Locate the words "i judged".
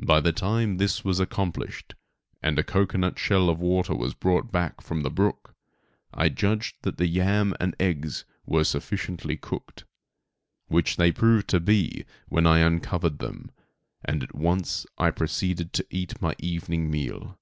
6.14-6.76